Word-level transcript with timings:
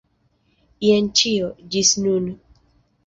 Jen 0.87 1.09
ĉio, 1.21 1.51
ĝis 1.77 1.93
nun. 2.07 2.27